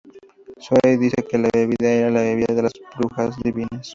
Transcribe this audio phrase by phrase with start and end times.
[0.59, 3.89] Zoe dice que la bebida era la "bebida de las brujas divinas".